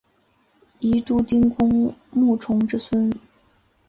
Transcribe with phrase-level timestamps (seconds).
[0.79, 3.13] 宜都丁公穆崇之孙。